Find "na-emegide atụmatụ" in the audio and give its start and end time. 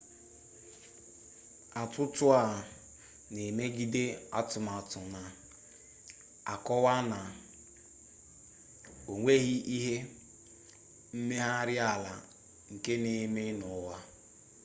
3.33-4.99